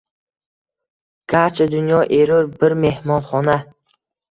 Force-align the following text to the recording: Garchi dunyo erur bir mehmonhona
Garchi 1.35 1.67
dunyo 1.75 2.01
erur 2.19 2.51
bir 2.65 2.77
mehmonhona 2.89 3.61